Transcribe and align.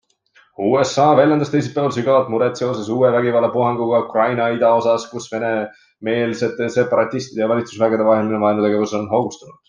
USA 0.67 1.03
väljendas 1.17 1.51
teisipäeval 1.55 1.91
sügavat 1.97 2.29
muret 2.35 2.61
seoses 2.61 2.87
uue 2.95 3.11
vägivallapuhanguga 3.15 3.99
Ukraina 4.05 4.47
idaosas, 4.55 5.05
kus 5.11 5.27
venemeelsete 5.33 6.71
separatistide 6.77 7.43
ja 7.45 7.51
valitsusvägede 7.53 8.09
vaheline 8.09 8.41
vaenutegevus 8.45 8.95
on 9.01 9.07
hoogustunud. 9.13 9.57